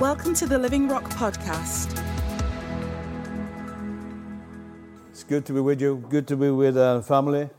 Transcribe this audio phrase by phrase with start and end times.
[0.00, 1.90] Welcome to the Living Rock podcast.
[5.10, 6.06] It's good to be with you.
[6.08, 7.50] Good to be with uh, family.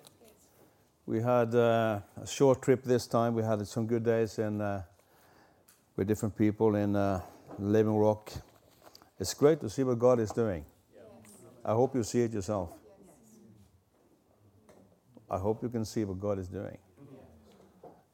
[1.05, 3.35] We had uh, a short trip this time.
[3.35, 4.83] We had some good days in, uh,
[5.97, 7.19] with different people in uh,
[7.57, 8.31] Living Rock.
[9.19, 10.63] It's great to see what God is doing.
[11.65, 12.69] I hope you see it yourself.
[15.29, 16.77] I hope you can see what God is doing.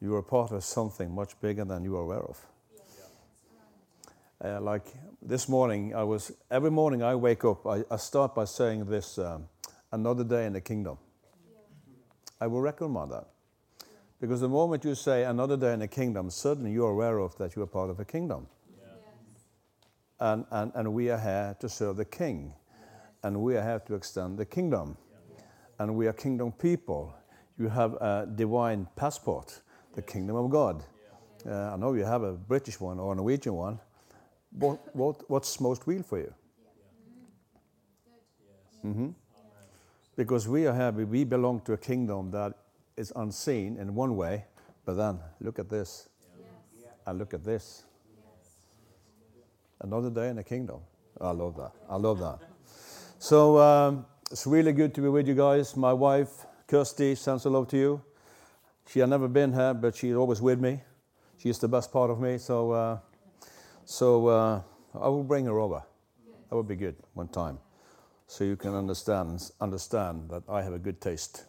[0.02, 2.44] You are part of something much bigger than you are aware of.
[4.44, 7.66] Uh, like this morning, I was every morning I wake up.
[7.66, 9.48] I, I start by saying this: um,
[9.94, 10.98] "Another day in the kingdom."
[12.42, 13.28] I will recommend that.
[14.20, 17.38] Because the moment you say "another day in the kingdom," suddenly you are aware of
[17.38, 18.48] that you are part of a kingdom,
[20.20, 22.54] and, and and we are here to serve the King,
[23.24, 24.98] and we are here to extend the kingdom,
[25.80, 27.14] and we are kingdom people.
[27.58, 29.62] You have a divine passport,
[29.94, 30.84] the kingdom of God.
[31.46, 33.80] Uh, I know you have a British one or a Norwegian one
[34.58, 36.34] what, what, what's most real for you?
[38.86, 39.10] Mm-hmm.
[40.16, 42.54] Because we are happy, we belong to a kingdom that
[42.96, 44.46] is unseen in one way,
[44.86, 46.08] but then look at this,
[47.06, 47.84] and look at this.
[49.82, 50.80] Another day in the kingdom.
[51.20, 51.72] I love that.
[51.90, 52.40] I love that.
[53.20, 55.76] So um, it's really good to be with you guys.
[55.76, 58.02] My wife, Kirsty, sends a love to you.
[58.88, 60.82] She had never been here, but she's always with me.
[61.38, 62.38] She's the best part of me.
[62.38, 62.72] So.
[62.72, 62.98] Uh,
[63.86, 64.62] so uh,
[65.00, 65.84] I will bring her over.
[66.50, 67.60] That would be good one time,
[68.28, 71.46] so you can understand understand that I have a good taste,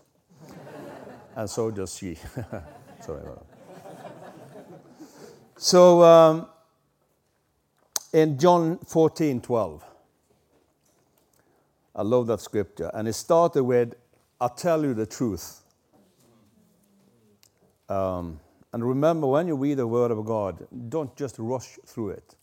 [1.37, 2.17] and so does she.
[3.01, 3.23] Sorry.
[5.57, 6.49] So um,
[8.13, 9.85] in John 14, 12,
[11.95, 13.95] I love that scripture, and it started with,
[14.41, 15.63] "I tell you the truth."
[17.89, 18.41] Um,
[18.77, 22.35] and remember, when you read the Word of God, don't just rush through it.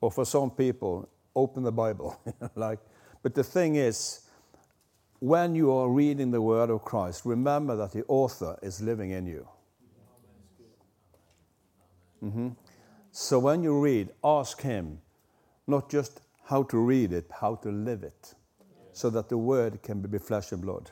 [0.00, 2.20] Or for some people, open the Bible.
[2.56, 2.80] like,
[3.22, 4.22] but the thing is,
[5.20, 9.28] when you are reading the Word of Christ, remember that the author is living in
[9.28, 9.48] you.
[12.24, 12.48] Mm-hmm.
[13.12, 14.98] So when you read, ask Him
[15.68, 18.34] not just how to read it, how to live it,
[18.92, 20.90] so that the Word can be flesh and blood.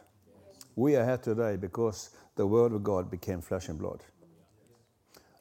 [0.76, 4.04] We are here today because the Word of God became flesh and blood.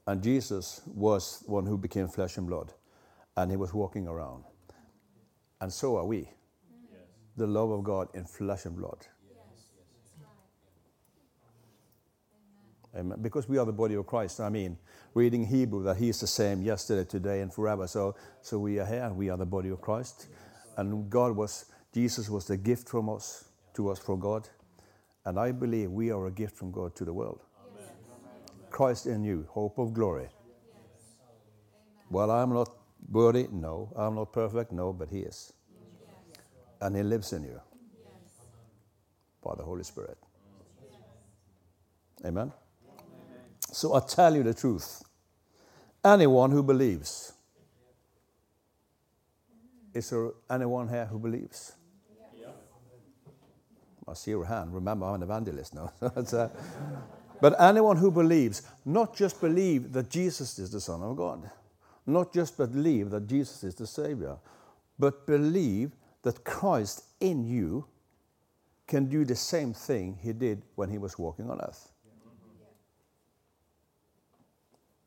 [0.07, 2.73] And Jesus was one who became flesh and blood,
[3.37, 4.43] and he was walking around.
[5.59, 6.17] And so are we.
[6.19, 6.29] Yes.
[7.37, 9.05] The love of God in flesh and blood.
[9.29, 9.65] Yes.
[12.95, 13.19] Amen.
[13.21, 14.39] Because we are the body of Christ.
[14.39, 14.77] I mean,
[15.13, 17.87] reading Hebrew that He is the same yesterday, today, and forever.
[17.87, 19.11] So, so we are here.
[19.13, 20.27] We are the body of Christ,
[20.77, 23.45] and God was Jesus was the gift from us
[23.75, 24.49] to us from God,
[25.25, 27.41] and I believe we are a gift from God to the world.
[28.71, 30.29] Christ in you, hope of glory.
[32.09, 32.69] Well, I'm not
[33.09, 33.91] worthy, no.
[33.95, 35.53] I'm not perfect, no, but He is.
[36.81, 37.61] And He lives in you
[39.43, 40.17] by the Holy Spirit.
[42.25, 42.51] Amen?
[43.71, 45.03] So I tell you the truth.
[46.03, 47.33] Anyone who believes,
[49.93, 51.73] is there anyone here who believes?
[54.07, 54.73] I see your hand.
[54.73, 55.93] Remember, I'm an evangelist now.
[57.41, 61.49] but anyone who believes, not just believe that Jesus is the Son of God,
[62.05, 64.37] not just believe that Jesus is the Savior,
[64.99, 65.91] but believe
[66.21, 67.85] that Christ in you
[68.87, 71.91] can do the same thing he did when he was walking on earth.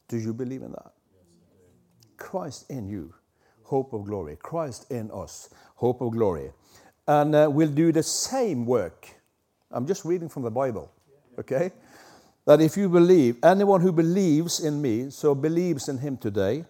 [0.08, 0.92] Do you believe in that?
[2.16, 3.14] Christ in you,
[3.62, 4.36] hope of glory.
[4.40, 6.50] Christ in us, hope of glory.
[7.06, 9.08] And uh, will do the same work.
[9.70, 10.90] I'm just reading from the Bible,
[11.38, 11.72] okay?
[12.46, 16.64] That if you believe, anyone who believes in me, so believes in him today,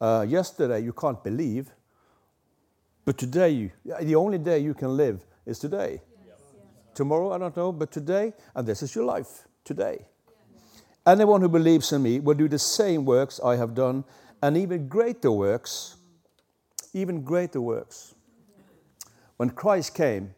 [0.00, 1.70] uh, yesterday you can't believe,
[3.04, 6.00] but today, you, the only day you can live is today.
[6.26, 6.40] Yes.
[6.92, 10.06] Tomorrow, I don't know, but today, and this is your life, today.
[11.06, 14.02] Anyone who believes in me will do the same works I have done,
[14.42, 15.96] and even greater works,
[16.92, 18.14] even greater works.
[19.36, 20.34] When Christ came,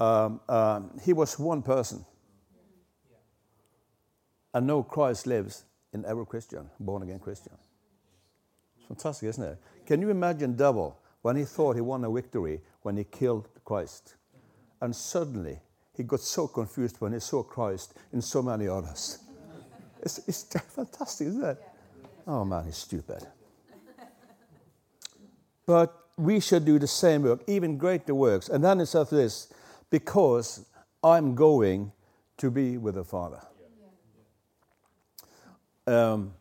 [0.00, 2.04] um, um, he was one person.
[4.56, 7.52] And know Christ lives in every Christian, born again Christian.
[8.78, 9.58] It's fantastic, isn't it?
[9.84, 14.14] Can you imagine devil when he thought he won a victory when he killed Christ?
[14.80, 15.60] And suddenly
[15.94, 19.18] he got so confused when he saw Christ in so many others.
[20.00, 20.44] It's, it's
[20.74, 21.62] fantastic, isn't it?
[22.26, 23.26] Oh man, he's stupid.
[25.66, 28.48] But we should do the same work, even greater works.
[28.48, 29.52] And then it says this
[29.90, 30.64] because
[31.04, 31.92] I'm going
[32.38, 33.42] to be with the Father.
[35.86, 36.32] Um,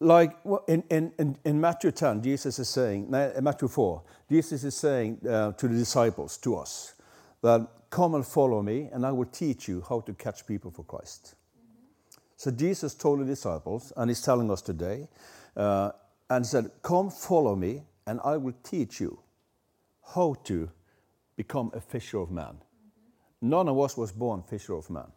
[0.00, 0.36] like
[0.68, 5.68] in, in, in, Matthew 10, Jesus is saying, Matthew 4, Jesus is saying uh, to
[5.68, 6.94] the disciples, to us,
[7.42, 10.84] that come and follow me, and I will teach you how to catch people for
[10.84, 11.36] Christ.
[12.36, 15.08] So Jesus told the disciples, and he's telling us today,
[15.56, 15.92] uh,
[16.28, 19.18] and said, Come, follow me, and I will teach you
[20.14, 20.70] how to
[21.36, 22.58] become a fisher of man.
[23.40, 25.10] None of us was born fisher of man.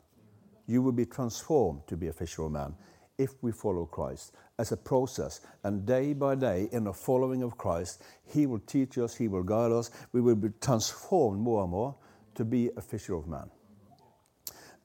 [0.67, 2.75] You will be transformed to be a fisher of man
[3.17, 5.41] if we follow Christ as a process.
[5.63, 9.43] And day by day, in the following of Christ, He will teach us, He will
[9.43, 9.89] guide us.
[10.11, 11.95] We will be transformed more and more
[12.35, 13.49] to be a fisher of man.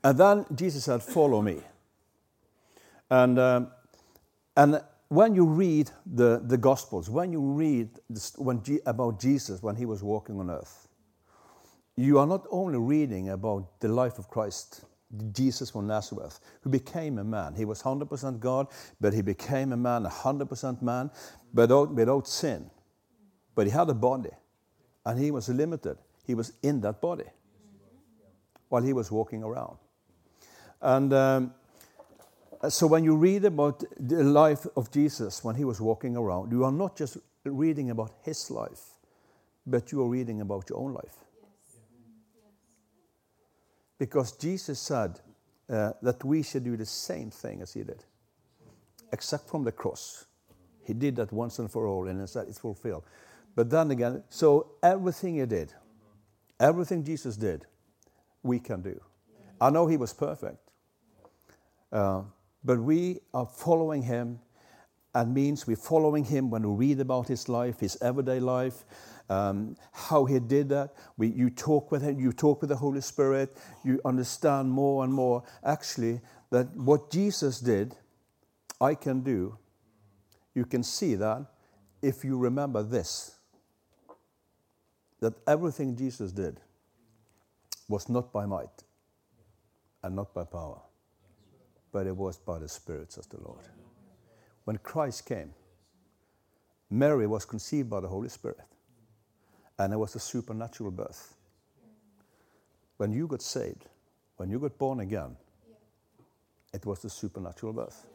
[0.05, 1.59] And then Jesus said, Follow me.
[3.11, 3.71] And, um,
[4.57, 9.63] and when you read the, the Gospels, when you read this, when G, about Jesus
[9.63, 10.89] when he was walking on earth,
[11.95, 14.85] you are not only reading about the life of Christ,
[15.33, 17.55] Jesus from Nazareth, who became a man.
[17.55, 18.69] He was 100% God,
[19.01, 21.11] but he became a man, 100% man,
[21.53, 22.71] without, without sin.
[23.55, 24.31] But he had a body,
[25.05, 25.99] and he was limited.
[26.25, 27.27] He was in that body
[28.69, 29.77] while he was walking around.
[30.81, 31.55] And um,
[32.69, 36.65] so when you read about the life of Jesus when he was walking around, you
[36.65, 38.81] are not just reading about his life,
[39.67, 41.17] but you are reading about your own life.
[44.03, 45.21] Because Jesus said
[45.71, 48.03] uh, that we should do the same thing as he did,
[49.13, 50.25] except from the cross.
[50.85, 53.05] He did that once and for all, and said it's fulfilled.
[53.55, 55.73] But then again, so everything he did,
[56.59, 57.65] everything Jesus did,
[58.43, 59.01] we can do.
[59.61, 60.59] I know he was perfect,
[61.93, 62.23] uh,
[62.65, 64.41] but we are following him
[65.15, 68.85] and means we're following him when we read about his life, his everyday life,
[69.33, 70.95] um, how he did that.
[71.17, 75.13] We, you talk with him, you talk with the Holy Spirit, you understand more and
[75.13, 76.21] more actually
[76.51, 77.95] that what Jesus did,
[78.81, 79.57] I can do.
[80.55, 81.47] You can see that
[82.03, 83.37] if you remember this
[85.21, 86.59] that everything Jesus did
[87.89, 88.83] was not by might
[90.03, 90.81] and not by power,
[91.93, 93.65] but it was by the Spirit, says the Lord.
[94.65, 95.55] When Christ came,
[96.91, 98.59] Mary was conceived by the Holy Spirit
[99.79, 101.35] and it was a supernatural birth.
[102.97, 103.87] When you got saved,
[104.37, 105.37] when you got born again,
[106.73, 108.07] it was the supernatural birth.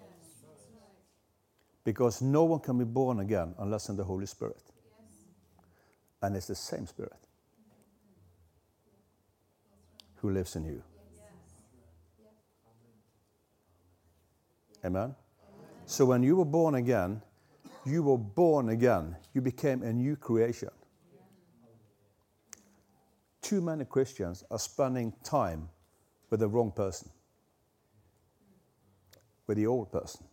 [1.84, 4.62] Because no one can be born again unless in the Holy Spirit.
[6.22, 7.14] And it's the same Spirit
[10.16, 10.84] who lives in you.
[14.84, 15.16] Amen?
[15.86, 17.22] So when you were born again,
[17.86, 19.16] you were born again.
[19.34, 20.70] You became a new creation
[23.48, 25.70] too many Christians are spending time
[26.30, 27.10] with the wrong person,
[29.48, 30.26] with the old person.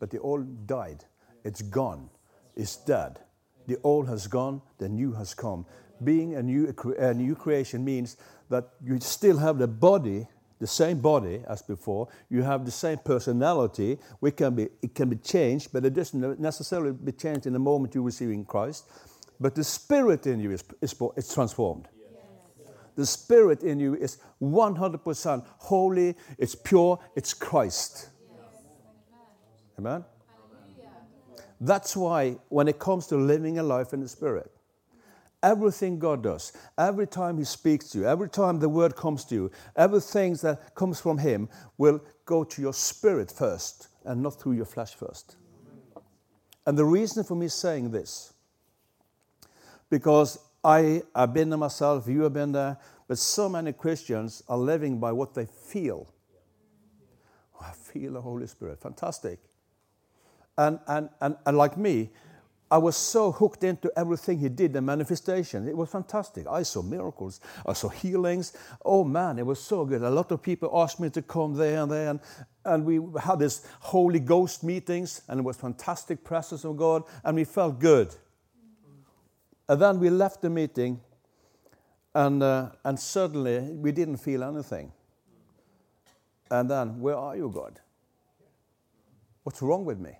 [0.00, 1.04] But the old died,
[1.44, 2.10] it's gone,
[2.56, 3.20] it's dead.
[3.68, 5.64] The old has gone, the new has come.
[6.02, 8.16] Being a new, a new creation means
[8.50, 10.26] that you still have the body,
[10.58, 12.08] the same body as before.
[12.28, 13.98] You have the same personality.
[14.20, 17.60] We can be, it can be changed, but it doesn't necessarily be changed in the
[17.60, 18.90] moment you receive in Christ.
[19.38, 21.86] But the spirit in you is, is, is transformed.
[22.96, 28.08] The spirit in you is 100% holy, it's pure, it's Christ.
[29.78, 30.04] Amen?
[31.60, 34.50] That's why, when it comes to living a life in the Spirit,
[35.42, 39.34] everything God does, every time He speaks to you, every time the word comes to
[39.34, 44.52] you, everything that comes from Him will go to your spirit first and not through
[44.52, 45.36] your flesh first.
[46.66, 48.32] And the reason for me saying this,
[49.88, 52.76] because I, have been there myself, you have been there,
[53.08, 56.12] but so many Christians are living by what they feel.
[57.54, 58.80] Oh, I feel the Holy Spirit.
[58.80, 59.38] Fantastic.
[60.58, 62.10] And, and, and, and like me,
[62.68, 65.68] I was so hooked into everything he did, the manifestation.
[65.68, 66.46] It was fantastic.
[66.48, 68.54] I saw miracles, I saw healings.
[68.84, 70.02] Oh man, it was so good.
[70.02, 72.20] A lot of people asked me to come there and there, and,
[72.64, 77.36] and we had this Holy Ghost meetings, and it was fantastic presence of God, and
[77.36, 78.12] we felt good.
[79.68, 81.00] And then we left the meeting,
[82.16, 84.90] and, uh, and suddenly we didn't feel anything.
[86.50, 87.78] And then, where are you, God?
[89.42, 90.12] What's wrong with me?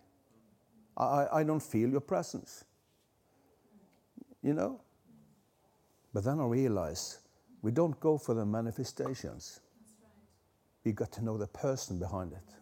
[0.94, 2.64] I, I don't feel your presence.
[4.42, 4.82] You know?
[6.12, 7.20] But then I realize
[7.62, 9.60] we don't go for the manifestations.
[10.84, 12.54] We got to know the person behind it,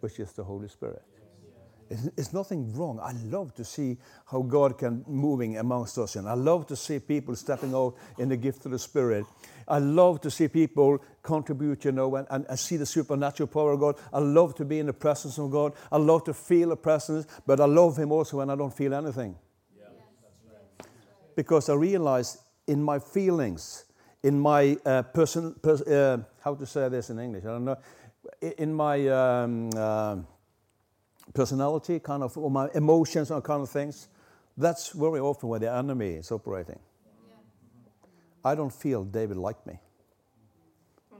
[0.00, 1.02] which is the Holy Spirit.
[1.90, 3.00] It's, nothing wrong.
[3.02, 3.96] I love to see
[4.30, 8.28] how God can moving amongst us, and I love to see people stepping out in
[8.28, 9.26] the gift of the Spirit.
[9.66, 13.72] I love to see people contribute, you know, and, and, and see the supernatural power
[13.72, 13.96] of God.
[14.12, 15.72] I love to be in the presence of God.
[15.90, 18.94] I love to feel the presence, but I love Him also when I don't feel
[18.94, 19.34] anything.
[21.34, 23.84] Because I realize in my feelings,
[24.22, 27.44] in my uh, person, pers- uh, how to say this in English?
[27.44, 27.78] I don't know.
[28.58, 30.16] In my um, uh,
[31.34, 34.08] personality, kind of, or my emotions, or kind of things.
[34.56, 36.78] That's very often where the enemy is operating.
[38.44, 39.78] I don't feel David liked me.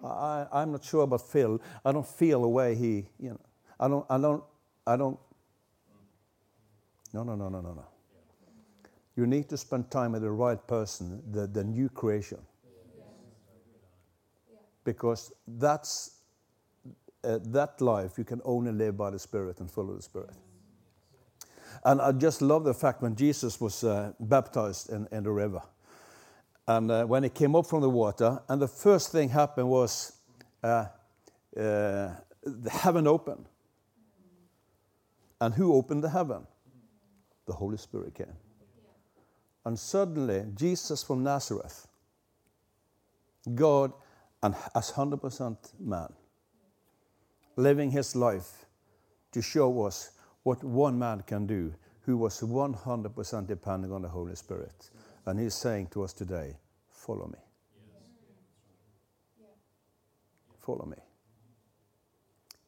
[0.03, 1.61] I, I'm not sure about Phil.
[1.85, 3.41] I don't feel the way he, you know,
[3.79, 4.45] I don't, I don't,
[4.87, 5.19] I don't.
[7.13, 7.85] No, no, no, no, no, no.
[9.17, 12.39] You need to spend time with the right person, the, the new creation.
[14.85, 16.20] Because that's
[17.25, 20.31] uh, that life you can only live by the Spirit and follow the Spirit.
[21.85, 25.63] And I just love the fact when Jesus was uh, baptized in, in the river,
[26.69, 30.13] and uh, when he came up from the water, and the first thing happened was
[30.63, 30.87] uh,
[31.57, 32.11] uh,
[32.43, 33.47] the heaven opened.
[35.41, 36.47] And who opened the heaven?
[37.47, 38.37] The Holy Spirit came.
[39.65, 41.87] And suddenly, Jesus from Nazareth,
[43.55, 43.93] God,
[44.43, 46.13] and as 100% man,
[47.63, 48.67] living his life
[49.33, 50.13] to show us
[50.43, 54.91] what one man can do who was 100% depending on the Holy Spirit.
[55.27, 56.57] And he's saying to us today,
[56.91, 57.39] follow me.
[60.59, 60.97] Follow me.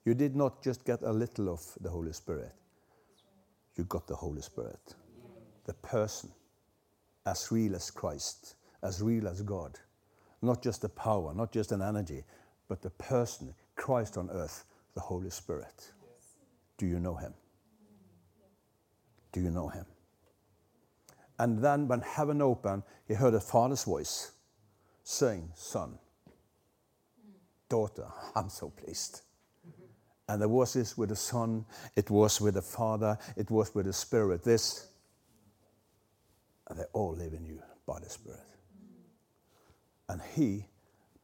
[0.05, 2.53] You did not just get a little of the Holy Spirit,
[3.77, 4.95] you got the Holy Spirit.
[5.65, 6.31] The person,
[7.25, 9.79] as real as Christ, as real as God.
[10.43, 12.25] Not just the power, not just an energy,
[12.69, 15.93] but the person, Christ on earth, the Holy Spirit.
[16.79, 17.35] Do you know him?
[19.33, 19.87] Do you know him?
[21.39, 24.33] And then when heaven opened, he heard a father's voice
[25.03, 25.99] saying, Son,
[27.69, 29.23] daughter, I'm so pleased.
[30.29, 31.65] And there was this with the Son,
[31.97, 34.45] it was with the Father, it was with the Spirit.
[34.45, 34.89] This,
[36.69, 38.41] and they all live in you by the Spirit.
[40.09, 40.67] And He,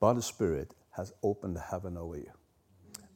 [0.01, 2.33] by the Spirit, has opened the heaven over you.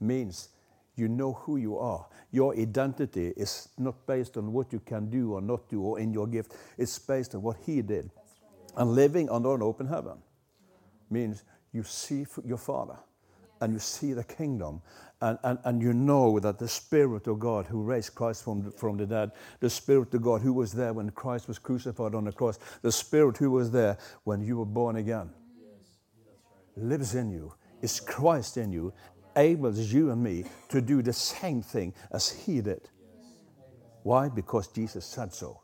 [0.02, 0.48] Means
[0.96, 2.06] you know who you are.
[2.32, 6.12] Your identity is not based on what you can do or not do or in
[6.12, 6.54] your gift.
[6.76, 8.10] It's based on what He did.
[8.76, 10.18] And living under an open heaven
[11.10, 12.96] means you see your Father
[13.60, 14.82] and you see the kingdom
[15.20, 18.70] and, and, and you know that the Spirit of God who raised Christ from the,
[18.72, 19.30] from the dead,
[19.60, 22.90] the Spirit of God who was there when Christ was crucified on the cross, the
[22.90, 25.30] Spirit who was there when you were born again,
[26.76, 28.92] lives in you, is Christ in you,
[29.36, 32.88] enables you and me to do the same thing as He did.
[34.02, 34.28] Why?
[34.28, 35.60] Because Jesus said so.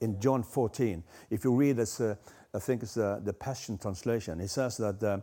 [0.00, 2.16] In John 14, if you read this, uh,
[2.54, 5.18] I think it's uh, the Passion Translation, it says that uh,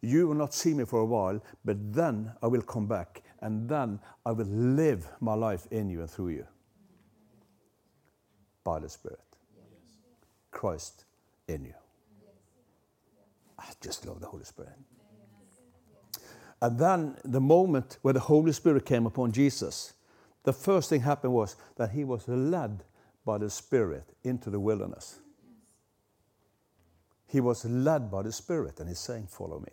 [0.00, 3.68] you will not see me for a while, but then I will come back, and
[3.68, 6.46] then I will live my life in you and through you.
[8.64, 9.20] By the Spirit.
[10.50, 11.04] Christ
[11.48, 11.74] in you.
[13.58, 14.72] I just love the Holy Spirit.
[16.62, 19.94] And then the moment where the Holy Spirit came upon Jesus,
[20.44, 22.84] the first thing happened was that he was led
[23.24, 25.20] by the Spirit into the wilderness.
[27.26, 29.72] He was led by the Spirit, and he's saying, Follow me.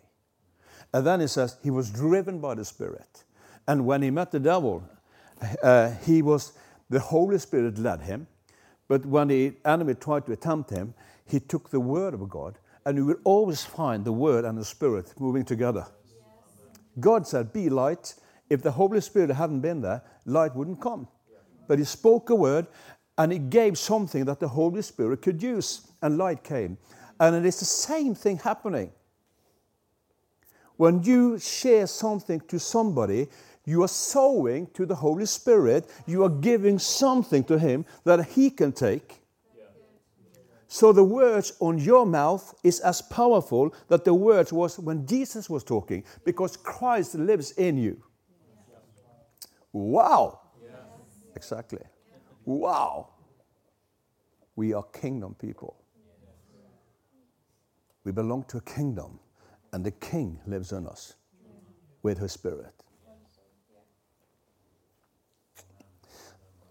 [0.92, 3.24] And then he says, He was driven by the Spirit.
[3.66, 4.88] And when he met the devil,
[5.62, 6.52] uh, he was,
[6.88, 8.26] the Holy Spirit led him.
[8.86, 10.94] But when the enemy tried to tempt him,
[11.26, 14.64] he took the Word of God, and you will always find the Word and the
[14.64, 15.86] Spirit moving together.
[17.00, 18.14] God said, Be light.
[18.50, 21.08] If the Holy Spirit hadn't been there, light wouldn't come.
[21.66, 22.66] But He spoke a word
[23.18, 26.78] and He gave something that the Holy Spirit could use, and light came.
[27.20, 28.92] And it is the same thing happening.
[30.76, 33.26] When you share something to somebody,
[33.64, 38.50] you are sowing to the Holy Spirit, you are giving something to Him that He
[38.50, 39.20] can take.
[40.68, 45.48] So the words on your mouth is as powerful that the words was when Jesus
[45.48, 48.02] was talking because Christ lives in you.
[49.72, 50.40] Wow.
[51.34, 51.82] Exactly.
[52.44, 53.08] Wow.
[54.56, 55.76] We are kingdom people.
[58.04, 59.20] We belong to a kingdom
[59.72, 61.14] and the king lives in us
[62.02, 62.74] with his spirit.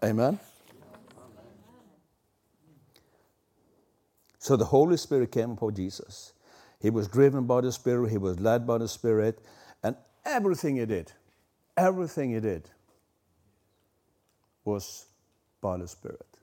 [0.04, 0.38] Amen.
[4.48, 6.32] So the Holy Spirit came upon Jesus.
[6.80, 9.42] He was driven by the Spirit, he was led by the Spirit,
[9.82, 11.12] and everything he did,
[11.76, 12.70] everything he did
[14.64, 15.04] was
[15.60, 16.38] by the Spirit.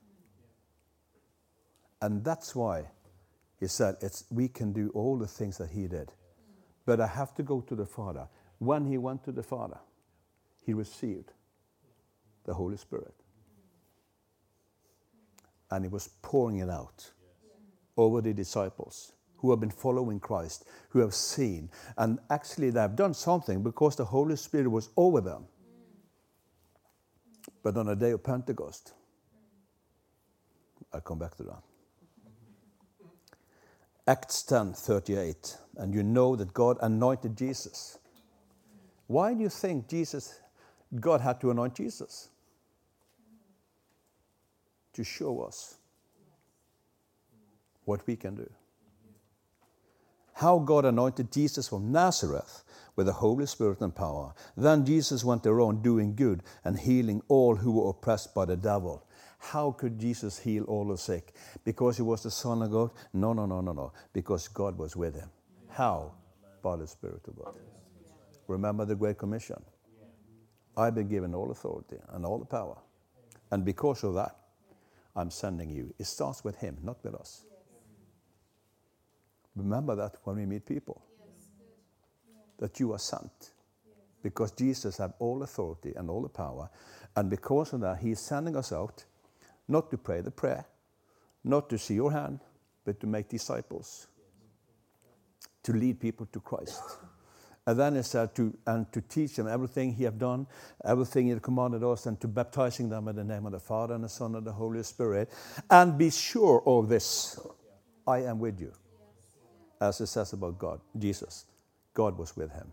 [2.00, 2.84] And that's why
[3.58, 3.96] he said,
[4.30, 6.12] We can do all the things that he did.
[6.84, 8.28] But I have to go to the Father.
[8.58, 9.80] When he went to the Father,
[10.64, 11.32] he received
[12.44, 13.14] the Holy Spirit.
[15.72, 17.10] And he was pouring it out
[17.96, 21.70] over the disciples who have been following Christ, who have seen.
[21.98, 25.46] And actually, they have done something because the Holy Spirit was over them.
[27.62, 28.92] But on the day of Pentecost,
[30.92, 31.62] I'll come back to that.
[34.06, 35.56] Acts 10 38.
[35.78, 37.98] And you know that God anointed Jesus.
[39.06, 40.40] Why do you think Jesus,
[41.00, 42.30] God had to anoint Jesus?
[44.94, 45.76] To show us
[47.86, 48.50] what we can do.
[50.34, 52.62] How God anointed Jesus from Nazareth
[52.94, 54.34] with the Holy Spirit and power.
[54.54, 59.06] Then Jesus went around doing good and healing all who were oppressed by the devil.
[59.38, 61.34] How could Jesus heal all the sick?
[61.64, 62.90] Because he was the Son of God?
[63.14, 63.92] No, no, no, no, no.
[64.12, 65.30] Because God was with him.
[65.70, 66.12] How?
[66.62, 67.54] By the Spirit of God.
[68.46, 69.62] Remember the Great Commission.
[70.76, 72.76] I've been given all authority and all the power.
[73.50, 74.36] And because of that,
[75.14, 75.94] I'm sending you.
[75.98, 77.46] It starts with him, not with us.
[79.56, 81.02] Remember that when we meet people.
[82.58, 83.52] That you are sent.
[84.22, 86.70] Because Jesus has all authority and all the power.
[87.16, 89.04] And because of that, he is sending us out
[89.68, 90.64] not to pray the prayer,
[91.42, 92.40] not to see your hand,
[92.84, 94.06] but to make disciples,
[95.62, 96.80] to lead people to Christ.
[97.66, 100.46] And then it said to and to teach them everything he have done,
[100.84, 104.04] everything he commanded us, and to baptizing them in the name of the Father and
[104.04, 105.32] the Son and the Holy Spirit.
[105.68, 107.40] And be sure of this:
[108.06, 108.72] I am with you.
[109.80, 111.46] As it says about God, Jesus.
[111.94, 112.72] God was with him.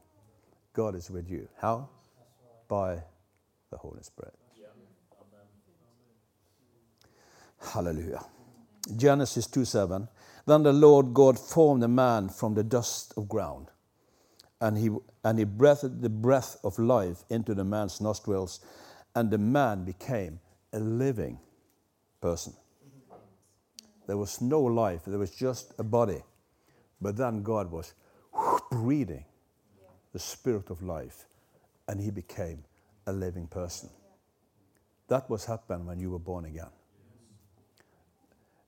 [0.74, 1.48] God is with you.
[1.60, 1.90] How?
[2.68, 3.04] By
[3.70, 4.34] the Holy Spirit.
[7.72, 8.26] Hallelujah.
[8.98, 10.08] Genesis 2 7.
[10.46, 13.68] Then the Lord God formed a man from the dust of ground,
[14.60, 14.90] and he,
[15.24, 18.60] and he breathed the breath of life into the man's nostrils,
[19.16, 20.42] and the man became
[20.74, 21.40] a living
[22.20, 22.54] person.
[24.06, 26.22] There was no life, there was just a body.
[27.04, 27.96] But then God was
[28.72, 29.26] breathing
[30.14, 31.26] the spirit of life,
[31.90, 32.66] and he became
[33.08, 33.92] a living person.
[35.10, 36.72] That was happened when you were born again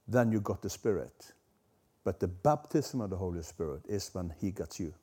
[0.07, 1.33] then you got the Spirit.
[2.03, 4.93] But the baptism of the Holy Spirit is when He gets you.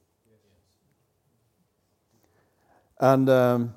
[3.00, 3.74] And, um,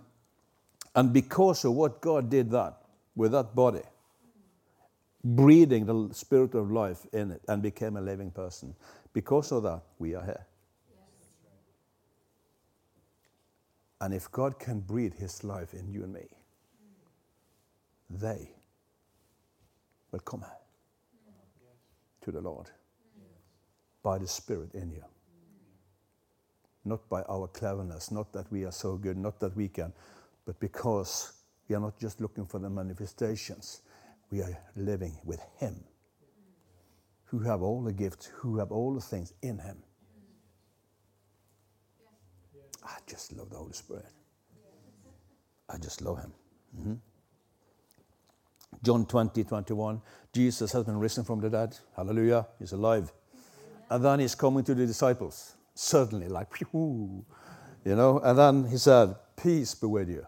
[0.96, 2.78] and because of what God did that
[3.16, 3.82] with that body,
[5.24, 8.76] breathing the spirit of life in it and became a living person,
[9.16, 10.46] because of that, we are here.
[14.02, 16.28] And if God can breathe His life in you and me,
[18.10, 18.52] they
[20.12, 20.44] will come
[22.24, 22.70] to the Lord
[24.04, 25.04] by the Spirit in you.
[26.84, 29.94] Not by our cleverness, not that we are so good, not that we can,
[30.46, 31.32] but because
[31.70, 33.82] we are not just looking for the manifestations,
[34.30, 35.86] we are living with Him,
[37.26, 39.78] who have all the gifts, who have all the things in Him.
[42.84, 44.06] I just love the Holy Spirit.
[45.70, 46.34] I just love Him.
[46.80, 46.94] Mm-hmm.
[48.84, 50.02] John 20, 21.
[50.32, 51.76] Jesus has been risen from the dead.
[51.96, 52.46] Hallelujah.
[52.60, 53.12] He's alive.
[53.90, 55.56] And then he's coming to the disciples.
[55.74, 57.26] Suddenly, like, you
[57.84, 58.20] know.
[58.20, 60.26] And then he said, Peace be with you.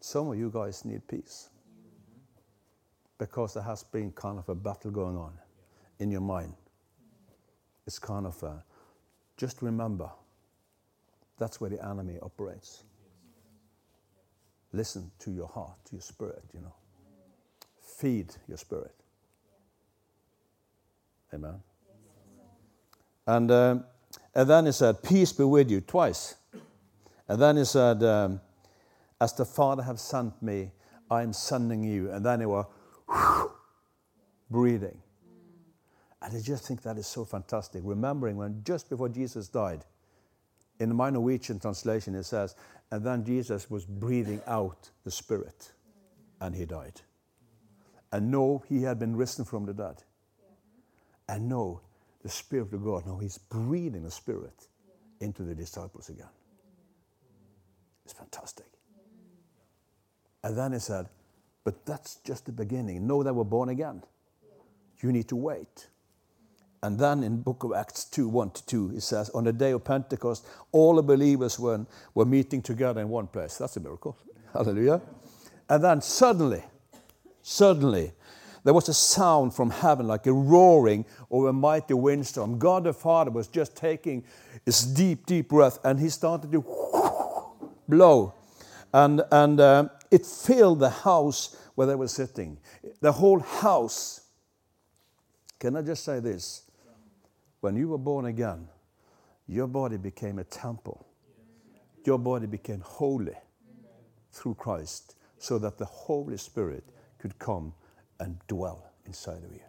[0.00, 1.48] Some of you guys need peace
[3.24, 5.32] because there has been kind of a battle going on
[5.98, 6.52] in your mind.
[7.86, 8.62] It's kind of a,
[9.38, 10.10] just remember
[11.38, 12.84] that's where the enemy operates
[14.74, 16.74] listen to your heart, to your spirit, you know.
[17.80, 18.94] Feed your spirit.
[21.32, 21.62] Amen.
[23.26, 23.84] And, um,
[24.34, 26.34] and then he said, Peace be with you, twice.
[27.26, 28.42] And then he said, um,
[29.18, 30.72] As the Father have sent me,
[31.10, 32.10] I am sending you.
[32.10, 32.66] And then he was
[34.50, 34.98] breathing.
[36.22, 37.82] And I just think that is so fantastic.
[37.84, 39.84] Remembering when just before Jesus died,
[40.80, 42.56] in my Norwegian translation, it says,
[42.90, 45.72] and then Jesus was breathing out the Spirit,
[46.40, 47.00] and he died.
[48.12, 50.02] And no, he had been risen from the dead.
[51.28, 51.80] And no,
[52.22, 54.68] the Spirit of God, no, he's breathing the Spirit
[55.20, 56.28] into the disciples again.
[58.04, 58.66] It's fantastic.
[60.42, 61.08] And then he said,
[61.64, 63.06] But that's just the beginning.
[63.06, 64.02] Know that we're born again.
[65.00, 65.88] You need to wait.
[66.82, 69.70] And then in book of Acts 2, 1 to 2, it says, on the day
[69.70, 73.56] of Pentecost, all the believers were, were meeting together in one place.
[73.56, 74.18] That's a miracle.
[74.52, 75.00] Hallelujah.
[75.68, 76.62] And then suddenly,
[77.40, 78.12] suddenly,
[78.64, 82.58] there was a sound from heaven like a roaring or a mighty windstorm.
[82.58, 84.22] God the Father was just taking
[84.66, 86.60] his deep, deep breath and he started to
[87.88, 88.34] blow.
[88.92, 92.56] And, and uh, it filled the house where they were sitting.
[93.00, 94.20] The whole house.
[95.58, 96.70] Can I just say this?
[97.60, 98.68] When you were born again,
[99.48, 101.06] your body became a temple.
[102.04, 103.34] Your body became holy
[104.30, 106.84] through Christ so that the Holy Spirit
[107.18, 107.74] could come
[108.20, 109.60] and dwell inside of you.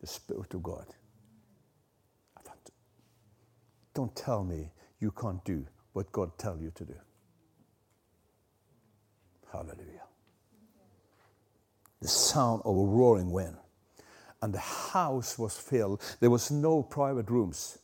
[0.00, 0.86] The Spirit of God.
[3.92, 6.94] Don't tell me you can't do what God tell you to do.
[9.50, 10.02] Hallelujah.
[12.02, 13.56] The sound of a roaring wind.
[14.42, 16.02] And the house was filled.
[16.20, 17.78] There was no private rooms.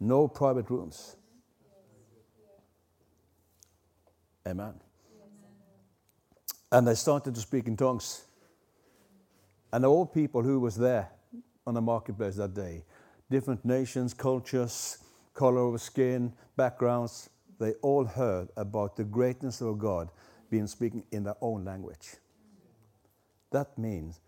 [0.00, 1.14] No private rooms.
[4.48, 4.74] Amen.
[6.72, 8.24] And they started to speak in tongues.
[9.72, 11.10] And all people who was there
[11.66, 12.84] on the marketplace that day,
[13.30, 14.98] different nations, cultures,
[15.40, 20.10] color of skin, backgrounds, they all heard about the greatness of God
[20.50, 22.16] being speaking in their own language.
[23.50, 24.20] That means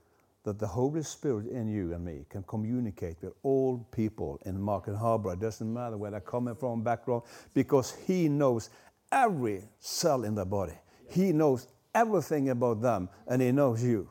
[0.45, 4.97] that the Holy Spirit in you and me can communicate with all people in Market
[4.97, 5.33] Harborough.
[5.33, 8.71] It doesn't matter where they're coming from, background, because He knows
[9.11, 10.79] every cell in their body.
[11.11, 14.09] He knows everything about them, and He knows you.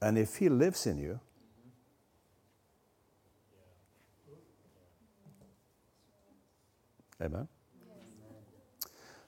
[0.00, 1.20] And if He lives in you,
[7.22, 7.48] Amen.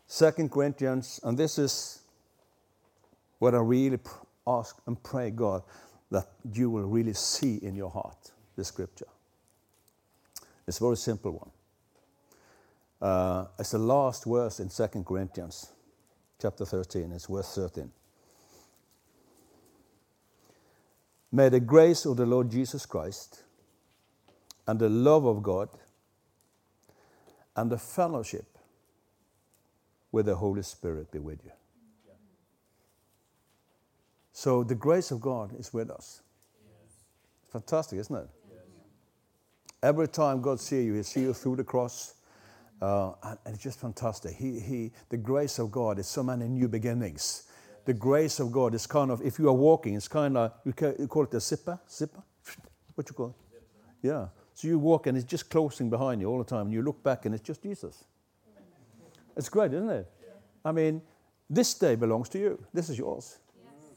[0.06, 2.02] Second Corinthians, and this is
[3.38, 3.98] what I really
[4.46, 5.62] ask and pray God
[6.10, 9.06] that you will really see in your heart the scripture.
[10.66, 11.50] It's a very simple one.
[13.00, 15.72] Uh, it's the last verse in Second Corinthians,
[16.40, 17.10] chapter 13.
[17.12, 17.90] It's verse 13.
[21.32, 23.42] May the grace of the Lord Jesus Christ
[24.66, 25.68] and the love of God
[27.56, 28.58] and the fellowship
[30.10, 31.52] with the Holy Spirit be with you.
[34.32, 36.22] So the grace of God is with us.
[37.42, 38.28] It's fantastic, isn't it?
[39.82, 42.14] Every time God sees you, He sees you through the cross.
[42.80, 44.34] Uh, and, and, it's just fantastic.
[44.34, 47.44] He, he, the grace of God is so many new beginnings.
[47.84, 50.72] The grace of God is kind of, if you are walking, it's kind of, you,
[50.72, 51.78] can, you call it a zipper?
[51.88, 52.22] Zipper?
[52.94, 53.62] What you call it?
[54.02, 54.26] Yeah.
[54.54, 57.02] So you walk and it's just closing behind you all the time, and you look
[57.02, 58.04] back and it's just Jesus.
[59.36, 60.10] It's great, isn't it?
[60.64, 61.02] I mean,
[61.48, 62.64] this day belongs to you.
[62.72, 63.38] This is yours.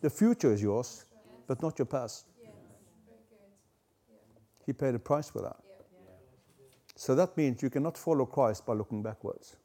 [0.02, 1.06] The future is yours,
[1.48, 2.26] but not your past.
[4.66, 5.58] He paid a price for that.
[6.96, 9.58] So that means you cannot follow Christ by looking backwards.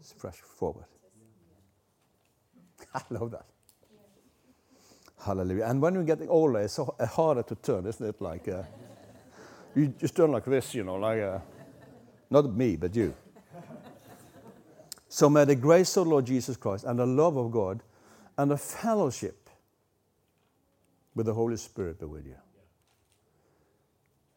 [0.00, 0.86] It's fresh forward.
[2.94, 3.46] I love that.
[5.24, 5.64] Hallelujah.
[5.64, 8.20] And when you get older, it's so harder to turn, isn't it?
[8.20, 8.62] Like uh,
[9.74, 11.38] you just turn like this, you know, like uh,
[12.30, 13.14] not me, but you.
[15.08, 17.80] So may the grace of the Lord Jesus Christ and the love of God
[18.36, 19.48] and the fellowship
[21.14, 22.36] with the Holy Spirit be with you.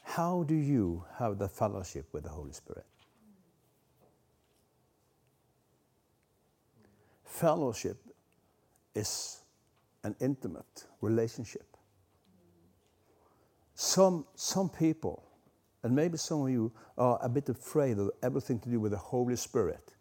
[0.04, 2.86] How do you have the fellowship with the Holy Spirit?
[7.26, 7.98] Fellowship
[8.96, 9.42] is
[10.04, 11.78] an intimate relationship.
[13.74, 15.24] Some, some people,
[15.84, 18.98] and maybe some of you, are a bit afraid of everything to do with the
[18.98, 19.94] Holy Spirit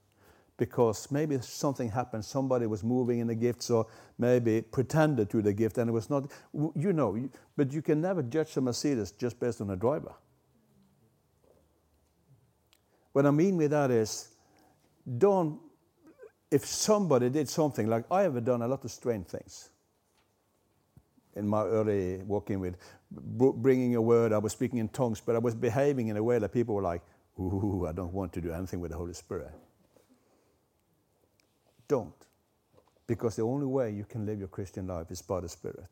[0.56, 3.86] because maybe something happened, somebody was moving in the gifts or
[4.18, 6.30] maybe pretended to the gift and it was not,
[6.74, 10.14] you know, but you can never judge a Mercedes just based on a driver.
[13.12, 14.28] What I mean with that is,
[15.18, 15.60] don't,
[16.50, 19.70] if somebody did something, like I have done a lot of strange things
[21.36, 22.76] in my early walking with
[23.10, 26.38] bringing a word, I was speaking in tongues, but I was behaving in a way
[26.38, 27.02] that people were like,
[27.38, 29.52] ooh, I don't want to do anything with the Holy Spirit.
[31.86, 32.14] Don't.
[33.06, 35.86] Because the only way you can live your Christian life is by the Spirit.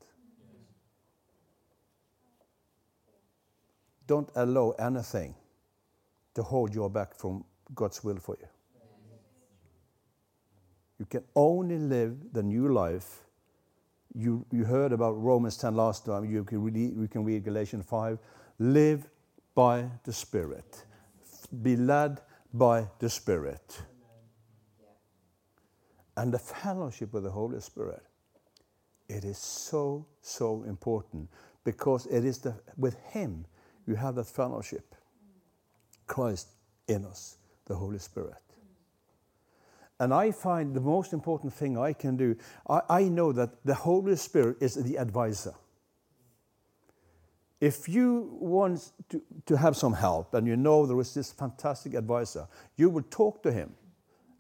[4.07, 5.35] Don't allow anything
[6.35, 8.49] to hold you back from God's will for you.
[10.99, 13.24] You can only live the new life
[14.15, 16.25] you, you heard about Romans 10 last time.
[16.25, 18.19] You can, read, you can read Galatians 5.
[18.59, 19.09] Live
[19.55, 20.85] by the Spirit.
[21.63, 22.21] Be led
[22.53, 23.83] by the Spirit.
[26.17, 28.03] And the fellowship with the Holy Spirit.
[29.09, 31.29] It is so, so important
[31.65, 33.45] because it is the, with Him
[33.87, 34.95] you have that fellowship.
[36.07, 36.49] Christ
[36.87, 38.44] in us, the Holy Spirit.
[40.05, 42.37] And I find the most important thing I can do,
[42.69, 45.55] I, I know that the Holy Spirit is the advisor.
[47.59, 51.95] If you want to, to have some help and you know there is this fantastic
[51.95, 53.73] advisor, you will talk to him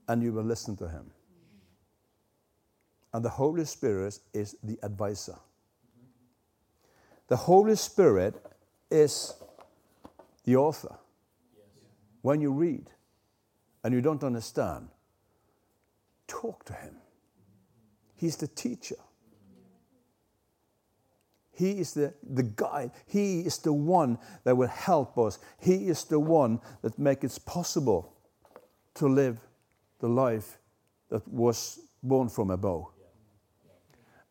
[0.07, 1.11] and you will listen to him.
[3.15, 5.39] And the Holy Spirit is the advisor.
[7.29, 8.35] The Holy Spirit
[8.91, 9.33] is
[10.45, 10.95] the author.
[12.21, 12.91] When you read
[13.83, 14.89] and you don't understand,
[16.27, 16.97] talk to him.
[18.17, 18.97] He's the teacher.
[21.53, 22.91] He is the, the guide.
[23.07, 25.39] He is the one that will help us.
[25.61, 28.13] He is the one that makes it possible
[28.95, 29.39] to live
[30.01, 30.59] the life
[31.11, 32.87] that was born from above.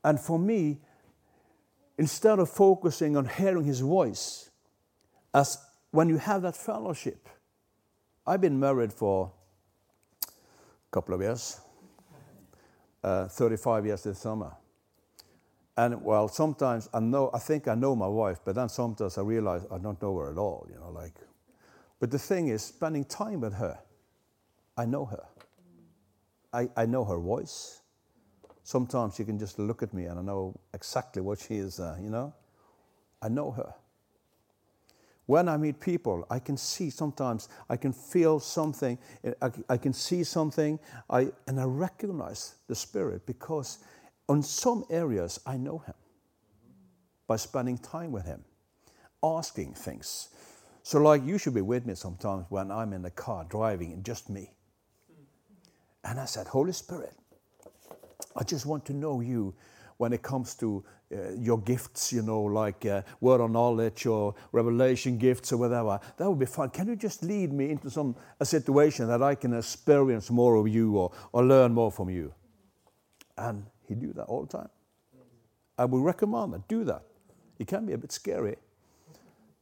[0.03, 0.81] And for me,
[1.97, 4.49] instead of focusing on hearing his voice,
[5.33, 5.57] as
[5.91, 7.29] when you have that fellowship,
[8.27, 9.31] I've been married for
[10.27, 11.61] a couple of years,
[13.03, 14.55] uh, 35 years this summer.
[15.75, 19.21] And well, sometimes I know, I think I know my wife, but then sometimes I
[19.21, 21.15] realize I don't know her at all, you know, like.
[21.99, 23.79] But the thing is, spending time with her,
[24.77, 25.23] I know her.
[26.51, 27.81] I, I know her voice.
[28.63, 31.97] Sometimes she can just look at me and I know exactly what she is, uh,
[31.99, 32.33] you know.
[33.21, 33.73] I know her.
[35.25, 38.97] When I meet people, I can see sometimes, I can feel something,
[39.41, 43.79] I, I can see something, I, and I recognize the Spirit because
[44.27, 45.93] on some areas, I know him
[47.27, 48.43] by spending time with him,
[49.23, 50.29] asking things.
[50.83, 54.03] So, like, you should be with me sometimes when I'm in the car driving and
[54.03, 54.51] just me.
[56.03, 57.13] And I said, Holy Spirit,
[58.35, 59.55] I just want to know you
[60.03, 64.35] when it comes to uh, your gifts, you know, like uh, word of knowledge or
[64.51, 65.97] revelation gifts or whatever.
[66.17, 66.71] That would be fun.
[66.71, 70.67] Can you just lead me into some a situation that I can experience more of
[70.67, 72.33] you or, or learn more from you?
[73.37, 74.69] And he do that all the time.
[75.77, 76.67] I would recommend that.
[76.67, 77.03] Do that.
[77.59, 78.57] It can be a bit scary.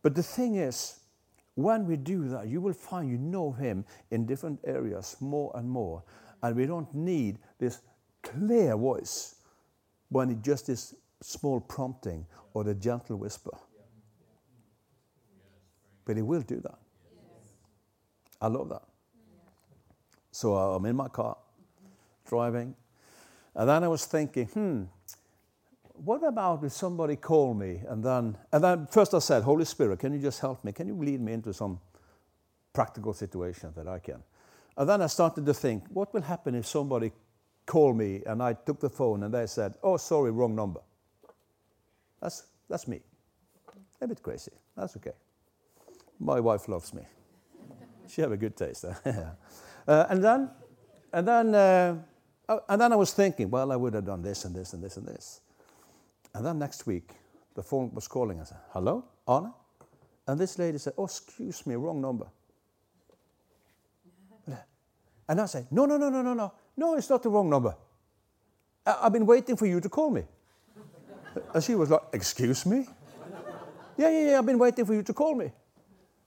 [0.01, 1.01] But the thing is,
[1.53, 5.69] when we do that, you will find you know him in different areas more and
[5.69, 6.01] more.
[6.41, 7.81] And we don't need this
[8.23, 9.35] clear voice
[10.11, 13.57] when just is small prompting or the gentle whisper.
[16.03, 16.77] But he will do that.
[18.41, 18.83] I love that.
[20.31, 21.37] So I'm in my car,
[22.27, 22.75] driving,
[23.55, 24.83] and then I was thinking, hmm,
[25.93, 29.99] what about if somebody called me and then, and then first I said, Holy Spirit,
[29.99, 30.71] can you just help me?
[30.71, 31.79] Can you lead me into some
[32.73, 34.23] practical situation that I can?
[34.75, 37.11] And then I started to think, what will happen if somebody
[37.65, 40.81] called me and I took the phone and they said, oh, sorry, wrong number?
[42.21, 43.01] That's, that's me.
[44.01, 44.51] A bit crazy.
[44.75, 45.11] That's okay.
[46.19, 47.03] My wife loves me.
[48.07, 48.85] She have a good taste.
[49.05, 50.49] uh, and then,
[51.13, 51.95] and then uh,
[52.51, 54.83] Oh, and then I was thinking, well, I would have done this and this and
[54.83, 55.39] this and this.
[56.33, 57.13] And then next week,
[57.55, 58.41] the phone was calling.
[58.41, 59.53] I said, hello, Anna?
[60.27, 62.27] And this lady said, oh, excuse me, wrong number.
[65.29, 66.53] And I said, no, no, no, no, no, no.
[66.77, 67.75] No, it's not the wrong number.
[68.85, 70.23] I- have been waiting for you to call me.
[71.53, 72.87] and she was like, excuse me?
[73.97, 75.51] yeah, yeah, yeah, I've been waiting for you to call me.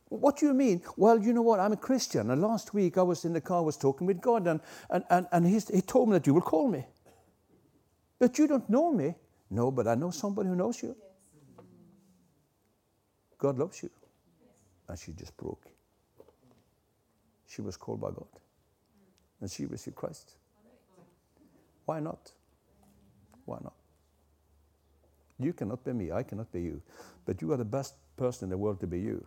[0.09, 0.83] What do you mean?
[0.97, 1.59] Well, you know what?
[1.61, 2.31] I'm a Christian.
[2.31, 5.27] And last week I was in the car, was talking with God, and, and, and,
[5.33, 6.85] and he told me that you will call me.
[8.19, 9.15] But you don't know me.
[9.51, 10.97] No, but I know somebody who knows you.
[13.39, 13.91] God loves you.
[14.89, 15.67] And she just broke.
[17.47, 18.27] She was called by God.
[19.45, 20.37] And she received Christ.
[21.85, 22.33] Why not?
[23.45, 23.75] Why not?
[25.39, 26.81] You cannot be me, I cannot be you.
[27.27, 29.27] But you are the best person in the world to be you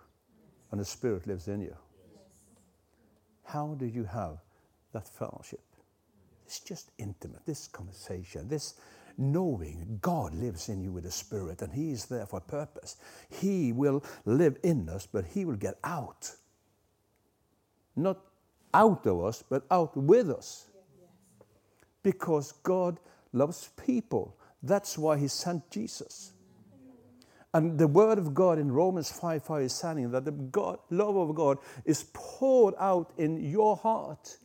[0.72, 1.76] and the Spirit lives in you.
[3.44, 4.40] How do you have
[4.92, 5.62] that fellowship?
[6.48, 8.74] It's just intimate, this conversation, this
[9.20, 12.96] knowing God lives in you with the Spirit and He is there for a purpose.
[13.30, 16.32] He will live in us, but He will get out.
[17.96, 18.18] Not
[18.74, 20.68] out of us, but out with us.
[22.04, 23.00] Because God
[23.34, 24.38] loves people.
[24.64, 26.34] That's why He sent Jesus.
[27.54, 31.16] And the word of God in Romans 5 5 is saying that the God, love
[31.16, 34.38] of God is poured out in your heart.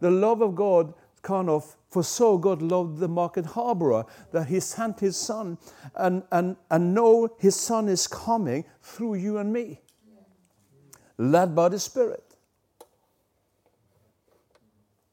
[0.00, 4.60] The love of God, kind of, for so God loved the Market Harborough that he
[4.60, 5.58] sent his son
[5.94, 9.80] and, and, and know his son is coming through you and me,
[11.18, 12.29] led by the Spirit.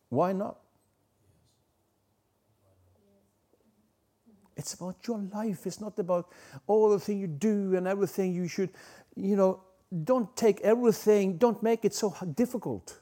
[0.09, 0.57] Why not?
[4.55, 5.67] It's about your life.
[5.67, 6.31] It's not about
[6.65, 8.71] all the things you do and everything you should,
[9.15, 9.61] you know,
[10.03, 12.99] don't take everything, don't make it so difficult,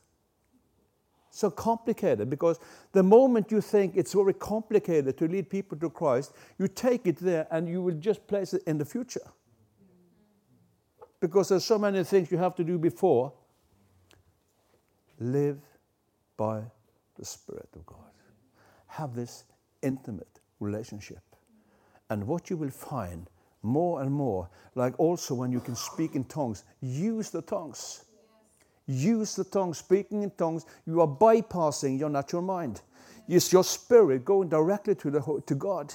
[1.29, 2.29] so complicated.
[2.29, 2.59] Because
[2.91, 7.17] the moment you think it's very complicated to lead people to Christ, you take it
[7.17, 9.27] there and you will just place it in the future.
[11.21, 13.31] Because there's so many things you have to do before.
[15.17, 15.59] Live
[16.35, 16.63] by
[17.15, 18.11] the Spirit of God.
[18.87, 19.45] Have this
[19.81, 21.23] intimate relationship.
[22.09, 23.29] And what you will find
[23.63, 28.05] more and more, like also when you can speak in tongues, use the tongues.
[28.87, 30.65] Use the tongues, speaking in tongues.
[30.85, 32.81] You are bypassing your natural mind.
[33.27, 35.93] It's your spirit going directly to, the, to God.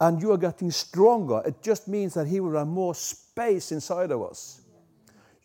[0.00, 1.42] And you are getting stronger.
[1.46, 4.63] It just means that He will have more space inside of us.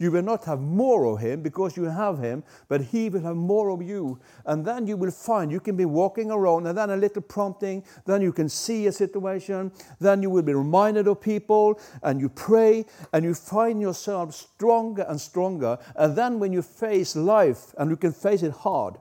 [0.01, 3.35] You will not have more of him because you have him, but he will have
[3.35, 4.17] more of you.
[4.45, 7.83] And then you will find you can be walking around, and then a little prompting,
[8.05, 12.29] then you can see a situation, then you will be reminded of people, and you
[12.29, 15.77] pray, and you find yourself stronger and stronger.
[15.97, 18.95] And then when you face life, and you can face it hard,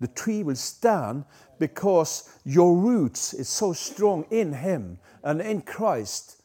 [0.00, 1.24] the tree will stand
[1.60, 6.42] because your roots is so strong in him and in Christ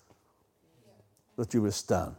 [1.35, 2.15] that you will stand.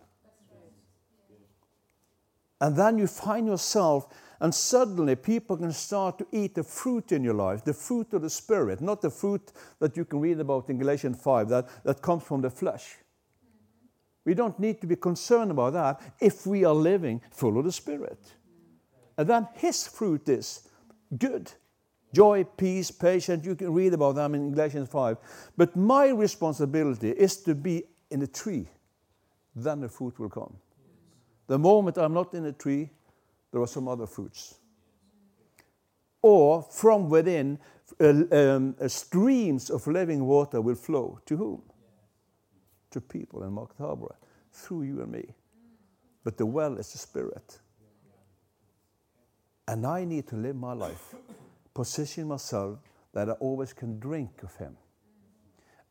[2.61, 4.09] And then you find yourself,
[4.41, 8.23] and suddenly people can start to eat the fruit in your life, the fruit of
[8.23, 12.03] the Spirit, not the fruit that you can read about in Galatians 5 that, that
[12.03, 12.97] comes from the flesh.
[14.25, 17.73] We don't need to be concerned about that if we are living full of the
[17.73, 18.19] Spirit.
[19.17, 20.69] And then His fruit is
[21.17, 21.53] good
[22.13, 23.45] joy, peace, patience.
[23.45, 25.19] You can read about them in Galatians 5.
[25.57, 28.69] But my responsibility is to be in the tree,
[29.55, 30.57] then the fruit will come.
[31.49, 32.91] The moment I'm not in a tree,
[33.51, 34.55] there are some other fruits.
[36.23, 37.59] Or from within,
[38.01, 41.19] uh, um, uh, streams of living water will flow.
[41.27, 41.63] To whom?
[42.91, 44.17] To people in Market Harborough,
[44.53, 45.35] through you and me.
[46.23, 47.59] But the well is the Spirit.
[49.67, 51.15] And I need to live my life,
[51.73, 52.79] position myself
[53.15, 54.77] that I always can drink of Him.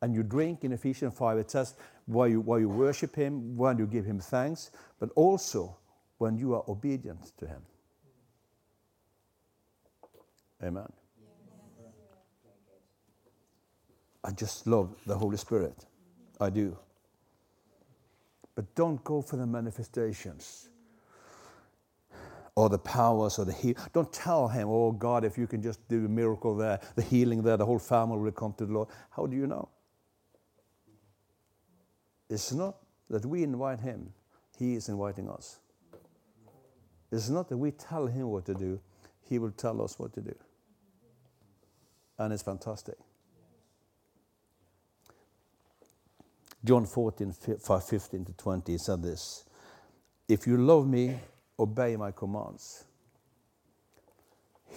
[0.00, 1.74] And you drink in Ephesians 5, it says,
[2.06, 5.76] while you, while you worship Him, when you give Him thanks, but also
[6.18, 7.62] when you are obedient to Him.
[10.62, 10.88] Amen.
[14.24, 15.86] I just love the Holy Spirit.
[16.40, 16.76] I do.
[18.54, 20.68] But don't go for the manifestations
[22.56, 23.74] or the powers or the heal.
[23.92, 27.42] Don't tell him, oh God, if you can just do a miracle there, the healing
[27.42, 28.88] there, the whole family will come to the Lord.
[29.10, 29.68] How do you know?
[32.28, 32.76] It's not
[33.08, 34.12] that we invite him,
[34.58, 35.60] he is inviting us.
[37.10, 38.80] It's not that we tell him what to do,
[39.28, 40.34] he will tell us what to do.
[42.18, 42.96] And it's fantastic.
[46.64, 49.44] John 14, 5, 15 to 20 said this
[50.28, 51.18] If you love me,
[51.58, 52.84] obey my commands.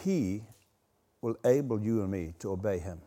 [0.03, 0.43] He
[1.21, 3.01] will able you and me to obey him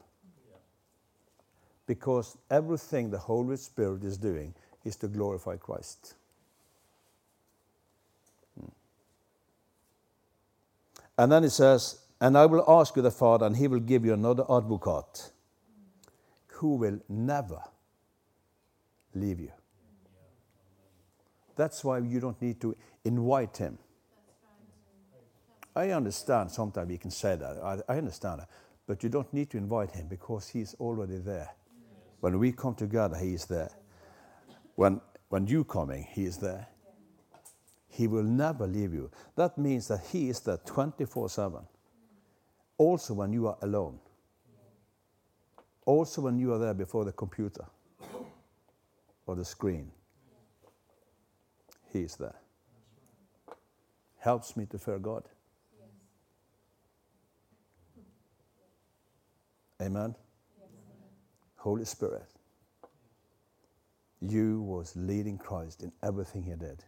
[1.87, 6.15] because everything the Holy Spirit is doing is to glorify Christ.
[8.59, 8.69] Hmm.
[11.19, 14.05] And then it says, And I will ask you the Father, and he will give
[14.05, 15.31] you another advocate
[16.47, 17.61] who will never
[19.15, 19.53] leave you.
[21.57, 23.79] That's why you don't need to invite him.
[25.77, 27.57] I understand sometimes we can say that.
[27.63, 28.49] I, I understand that.
[28.87, 31.51] But you don't need to invite him because he's already there.
[32.25, 33.69] When we come together, He is there.
[34.77, 36.69] When, when you coming, He is there.
[37.87, 39.11] He will never leave you.
[39.37, 41.59] That means that He is there 24 7.
[42.79, 43.99] Also, when you are alone.
[45.85, 47.67] Also, when you are there before the computer
[49.27, 49.91] or the screen.
[51.93, 52.41] He is there.
[54.17, 55.25] Helps me to fear God.
[59.83, 60.15] Amen.
[61.65, 62.27] Holy Spirit,
[64.21, 66.85] you was leading Christ in everything he did.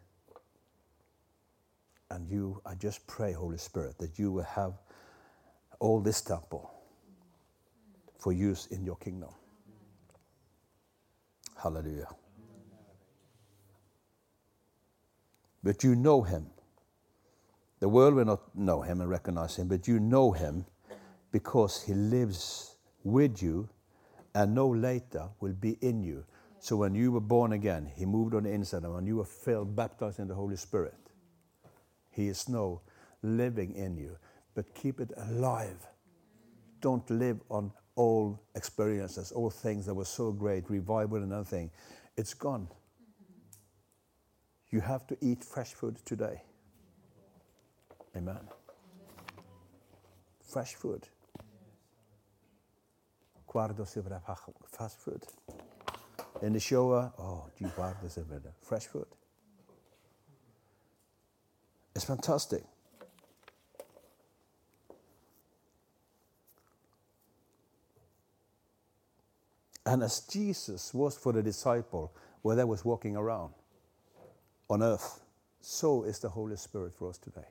[2.11, 4.75] And you, I just pray, Holy Spirit, that you will have
[5.81, 6.71] all this temple
[8.19, 9.31] for use in your kingdom.
[11.57, 12.09] Hallelujah.
[15.65, 16.49] But you know him.
[17.81, 20.67] The world will not know him and recognize him, but you know him
[21.33, 23.71] because he lives with you
[24.37, 26.23] and no later will be in you.
[26.59, 29.25] So when you were born again, He moved on the inside, and when you were
[29.25, 30.99] filled, baptized in the Holy Spirit,
[32.11, 32.83] He is now
[33.23, 34.19] living in you.
[34.55, 35.87] But keep it alive.
[36.83, 41.71] Don't live on old experiences, old things that were so great, revival and everything.
[42.19, 42.69] It's gone.
[44.69, 46.43] You have to eat fresh food today.
[48.15, 48.49] Amen.
[50.43, 51.09] Fresh food.
[53.57, 55.23] Guardo fast food.
[56.43, 59.07] In the shower, oh, you guardo sobre fresh food.
[61.95, 62.63] It's fantastic.
[69.87, 73.55] And as Jesus was for the disciple where they was walking around
[74.69, 75.25] on earth,
[75.63, 77.49] so is the Holy Spirit for us today.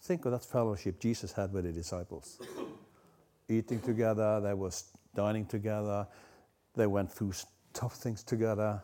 [0.00, 2.40] Think of that fellowship Jesus had with the disciples.
[3.48, 4.84] Eating together, they was
[5.14, 6.06] dining together,
[6.74, 7.32] they went through
[7.72, 8.82] tough things together,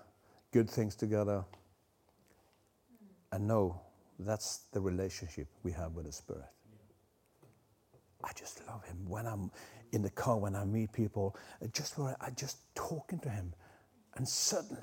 [0.52, 1.44] good things together.
[3.32, 3.80] And no,
[4.18, 6.44] that's the relationship we have with the Spirit.
[8.22, 8.98] I just love him.
[9.08, 9.50] When I'm
[9.92, 11.36] in the car, when I meet people,
[11.72, 13.54] just where I just talking to him,
[14.16, 14.82] and suddenly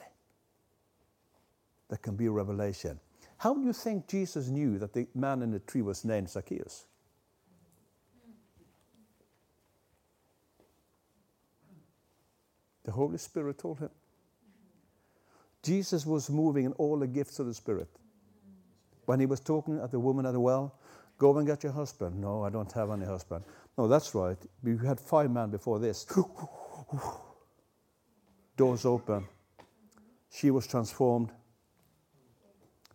[1.89, 2.99] there can be a revelation.
[3.37, 6.87] How do you think Jesus knew that the man in the tree was named Zacchaeus?
[12.87, 13.89] The Holy Spirit told him.
[15.61, 17.89] Jesus was moving in all the gifts of the Spirit.
[19.05, 20.73] When he was talking at the woman at the well,
[21.17, 22.19] go and get your husband.
[22.21, 23.43] No, I don't have any husband.
[23.77, 24.37] No, that's right.
[24.63, 26.05] We had five men before this.
[28.55, 29.27] Doors open.
[30.31, 31.33] She was transformed.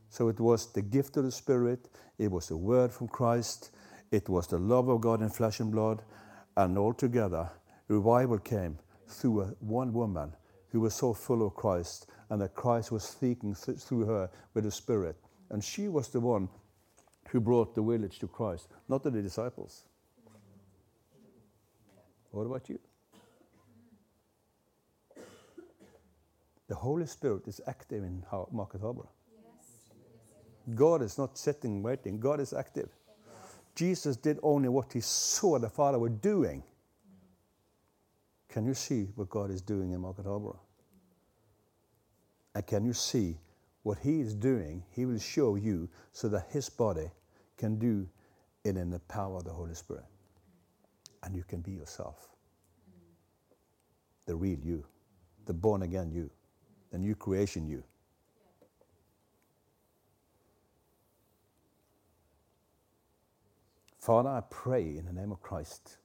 [0.09, 3.71] So it was the gift of the Spirit, it was the word from Christ,
[4.11, 6.03] it was the love of God in flesh and blood,
[6.57, 7.51] and altogether,
[7.89, 8.79] revival came
[9.13, 10.33] through a, one woman
[10.69, 14.65] who was so full of Christ, and that Christ was speaking th- through her with
[14.65, 15.17] the Spirit.
[15.51, 16.49] And she was the one
[17.29, 19.85] who brought the village to Christ, not the disciples.
[22.31, 22.79] What about you?
[26.69, 29.11] The Holy Spirit is active in Market Harborough.
[30.75, 32.89] God is not sitting waiting, God is active.
[33.75, 36.63] Jesus did only what he saw the Father were doing.
[38.53, 40.61] Can you see what God is doing in Market Harborough?
[42.55, 43.39] And can you see
[43.83, 44.85] what he is doing?
[44.91, 47.11] He will show you so that his body
[47.57, 48.07] can do
[48.63, 50.05] it in the power of the Holy Spirit.
[51.23, 52.29] And you can be yourself.
[54.27, 54.85] The real you,
[55.47, 56.29] the born again you,
[56.91, 57.83] the new creation you.
[63.99, 65.97] Father, I pray in the name of Christ.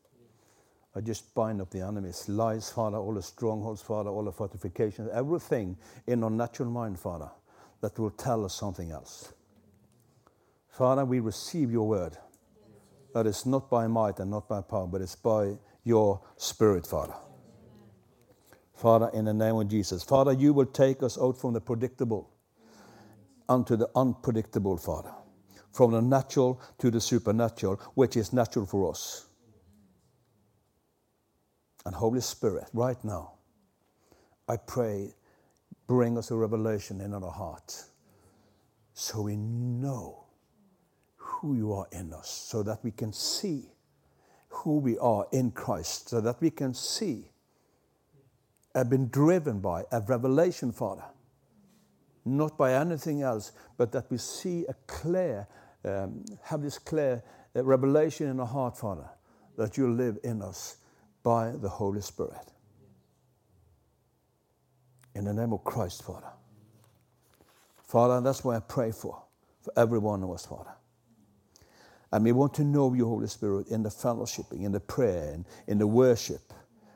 [0.98, 5.12] I just bind up the enemies, lies, Father, all the strongholds, Father, all the fortifications,
[5.14, 5.78] everything
[6.08, 7.30] in our natural mind, Father,
[7.82, 9.32] that will tell us something else.
[10.70, 12.18] Father, we receive your word.
[13.14, 17.16] That is not by might and not by power, but it's by your spirit, Father.
[18.74, 20.02] Father, in the name of Jesus.
[20.02, 22.32] Father, you will take us out from the predictable
[23.48, 25.12] unto the unpredictable, Father
[25.72, 29.27] from the natural to the supernatural, which is natural for us.
[31.88, 33.36] And Holy Spirit, right now,
[34.50, 35.14] I pray,
[35.88, 37.82] bring us a revelation in our heart
[38.94, 40.26] so we know
[41.16, 43.70] who you are in us, so that we can see
[44.50, 47.32] who we are in Christ, so that we can see,
[48.76, 51.06] have been driven by a revelation, Father,
[52.26, 55.48] not by anything else, but that we see a clear
[55.86, 57.24] um, have this clear
[57.56, 59.10] uh, revelation in our heart, Father,
[59.58, 60.80] that you live in us
[61.28, 62.54] by the Holy Spirit.
[65.14, 66.32] In the name of Christ, Father.
[67.86, 69.22] Father, that's what I pray for,
[69.60, 70.72] for every one of us, Father.
[72.14, 75.44] And we want to know you, Holy Spirit, in the fellowshipping, in the prayer, and
[75.68, 76.54] in the worship.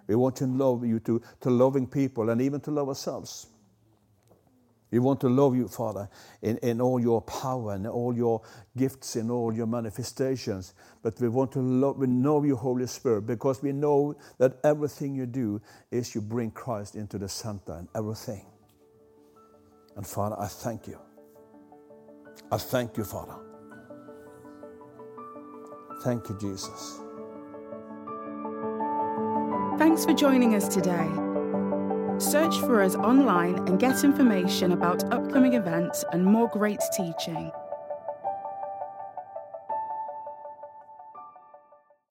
[0.08, 3.48] We want to love you to, to loving people and even to love ourselves.
[4.92, 6.10] We want to love you, Father,
[6.42, 8.42] in, in all your power and all your
[8.78, 10.74] gifts and all your manifestations.
[11.02, 15.16] But we want to love, we know you, Holy Spirit, because we know that everything
[15.16, 15.62] you do
[15.92, 18.46] is you bring Christ into the center and everything.
[19.96, 21.00] And Father, I thank you.
[22.52, 23.36] I thank you, Father.
[26.04, 27.00] Thank you, Jesus.
[29.78, 31.31] Thanks for joining us today.
[32.22, 37.52] Search for us online and get information about upcoming events and more great teaching.